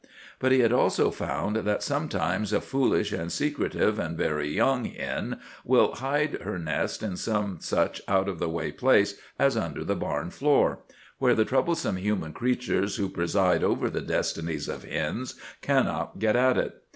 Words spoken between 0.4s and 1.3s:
he had also